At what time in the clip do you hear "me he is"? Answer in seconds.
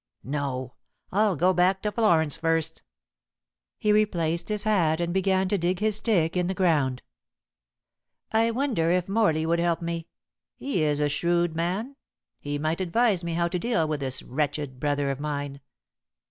9.79-11.01